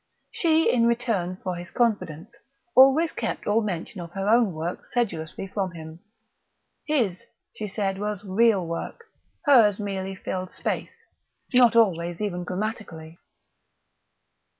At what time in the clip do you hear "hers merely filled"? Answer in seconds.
9.45-10.53